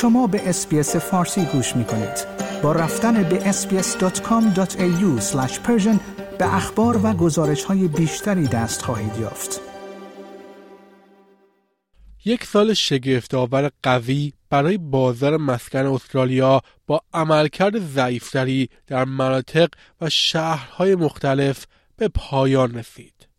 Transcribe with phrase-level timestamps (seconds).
[0.00, 2.26] شما به اسپیس فارسی گوش می کنید.
[2.62, 5.20] با رفتن به sbs.com.au
[6.38, 9.60] به اخبار و گزارش های بیشتری دست خواهید یافت.
[12.24, 19.68] یک سال شگفتآور قوی برای بازار مسکن استرالیا با عملکرد ضعیفتری در مناطق
[20.00, 23.29] و شهرهای مختلف به پایان رسید.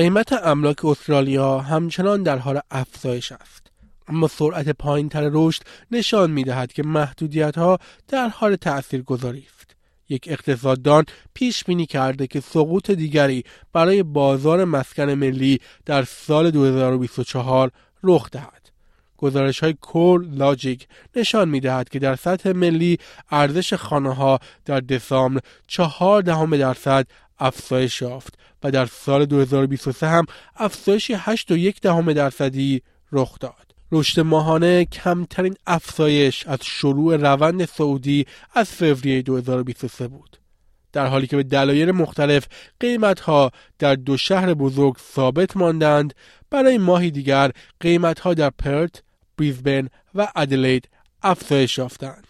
[0.00, 3.66] قیمت املاک استرالیا همچنان در حال افزایش است.
[4.08, 7.78] اما سرعت پایینتر رشد نشان می دهد که محدودیت ها
[8.08, 9.76] در حال تأثیر گذاری است.
[10.08, 11.04] یک اقتصاددان
[11.34, 17.70] پیش بینی کرده که سقوط دیگری برای بازار مسکن ملی در سال 2024
[18.02, 18.70] رخ دهد.
[19.16, 22.98] گزارش های کور لاجیک نشان می دهد که در سطح ملی
[23.30, 27.06] ارزش خانه ها در دسامبر چهار دهم درصد
[27.40, 32.82] افزایش یافت و در سال 2023 هم افزایشی 8.1 دهم درصدی
[33.12, 33.74] رخ داد.
[33.92, 40.36] رشد ماهانه کمترین افزایش از شروع روند سعودی از فوریه 2023 بود.
[40.92, 42.46] در حالی که به دلایل مختلف
[42.80, 46.14] قیمت ها در دو شهر بزرگ ثابت ماندند
[46.50, 49.02] برای ماهی دیگر قیمت ها در پرت،
[49.38, 50.88] بریزبن و ادلید
[51.22, 52.29] افزایش یافتند.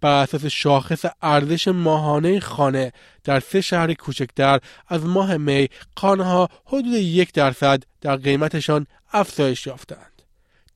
[0.00, 2.92] بر اساس شاخص ارزش ماهانه خانه
[3.24, 9.66] در سه شهر کوچکتر از ماه می خانه ها حدود یک درصد در قیمتشان افزایش
[9.66, 10.22] یافتند.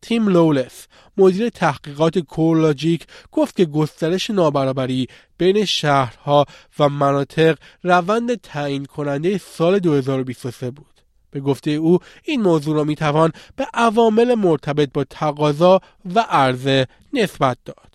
[0.02, 6.46] تیم لولس مدیر تحقیقات کورولاجیک گفت که گسترش نابرابری بین شهرها
[6.78, 10.86] و مناطق روند تعیین کننده سال 2023 بود.
[11.30, 15.80] به گفته او این موضوع را می‌توان به عوامل مرتبط با تقاضا
[16.14, 17.91] و عرضه نسبت داد.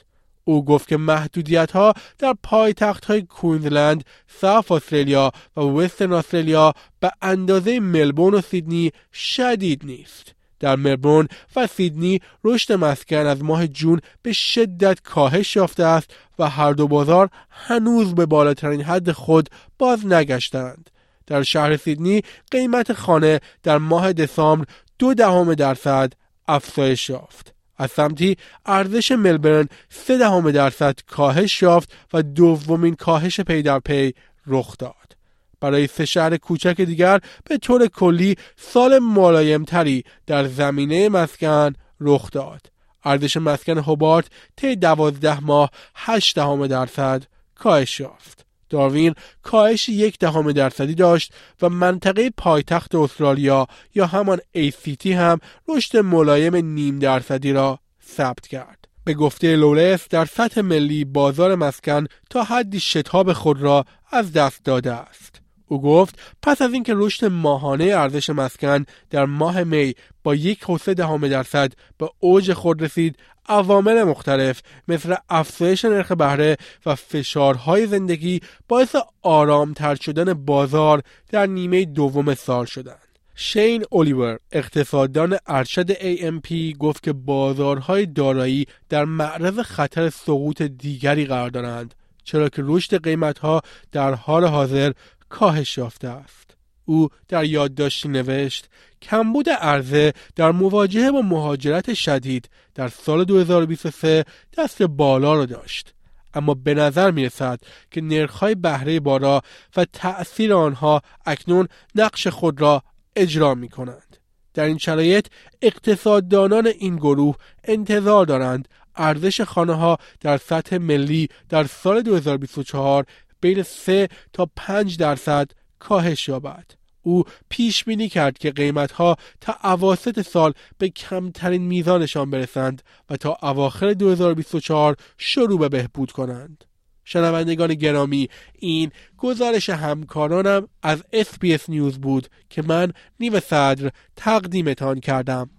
[0.47, 7.11] او گفت که محدودیت ها در پایتخت های کوینزلند، ساف استرالیا و وسترن استرالیا به
[7.21, 10.33] اندازه ملبورن و سیدنی شدید نیست.
[10.59, 16.49] در مربون و سیدنی رشد مسکن از ماه جون به شدت کاهش یافته است و
[16.49, 19.49] هر دو بازار هنوز به بالاترین حد خود
[19.79, 20.89] باز نگشتند.
[21.25, 22.21] در شهر سیدنی
[22.51, 24.65] قیمت خانه در ماه دسامبر
[24.99, 26.13] دو دهم درصد
[26.47, 27.56] افزایش یافت.
[27.77, 34.13] از سمتی ارزش ملبرن سه دهم درصد کاهش یافت و دومین کاهش پی در پی
[34.47, 35.17] رخ داد.
[35.59, 42.61] برای سه شهر کوچک دیگر به طور کلی سال ملایمتری در زمینه مسکن رخ داد.
[43.03, 47.23] ارزش مسکن هوبارت طی دوازده ماه هشت دهم درصد
[47.55, 48.46] کاهش یافت.
[48.69, 49.13] داروین
[49.43, 56.55] کاهش یک دهم درصدی داشت و منطقه پایتخت استرالیا یا همان ACT هم رشد ملایم
[56.55, 58.87] نیم درصدی را ثبت کرد.
[59.03, 64.63] به گفته لولس در سطح ملی بازار مسکن تا حدی شتاب خود را از دست
[64.63, 65.41] داده است.
[65.67, 70.77] او گفت پس از اینکه رشد ماهانه ارزش مسکن در ماه می با یک و
[70.77, 73.17] دهم درصد به اوج خود رسید
[73.47, 81.85] عوامل مختلف مثل افزایش نرخ بهره و فشارهای زندگی باعث آرامتر شدن بازار در نیمه
[81.85, 83.07] دوم سال شدند.
[83.39, 91.49] شین اولیور اقتصاددان ارشد AMP گفت که بازارهای دارایی در معرض خطر سقوط دیگری قرار
[91.49, 94.91] دارند چرا که رشد قیمتها در حال حاضر
[95.29, 96.46] کاهش یافته است.
[96.87, 98.69] او در یادداشتی نوشت
[99.01, 104.25] کمبود عرضه در مواجهه با مهاجرت شدید در سال 2023
[104.57, 105.93] دست بالا را داشت.
[106.33, 107.59] اما به نظر می رسد
[107.91, 109.41] که نرخهای بهره بالا
[109.77, 112.83] و تأثیر آنها اکنون نقش خود را
[113.15, 114.17] اجرا می کنند.
[114.53, 115.27] در این شرایط
[115.61, 123.05] اقتصاددانان این گروه انتظار دارند ارزش خانه ها در سطح ملی در سال 2024
[123.41, 126.65] بین 3 تا 5 درصد کاهش یابد.
[127.01, 133.17] او پیش بینی کرد که قیمت ها تا اواسط سال به کمترین میزانشان برسند و
[133.17, 136.63] تا اواخر 2024 شروع به بهبود کنند.
[137.05, 138.29] شنوندگان گرامی
[138.59, 145.49] این گزارش همکارانم از SBS News بود که من نیو صدر تقدیمتان کردم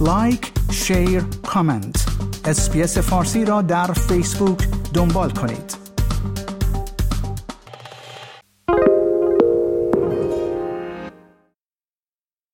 [0.00, 2.06] like، share، comment
[2.44, 4.58] SBS فارسی را در فیسبوک
[4.94, 5.83] دنبال کنید